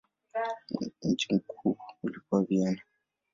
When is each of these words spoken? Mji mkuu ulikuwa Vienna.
Mji 1.03 1.27
mkuu 1.35 1.77
ulikuwa 2.03 2.43
Vienna. 2.43 2.81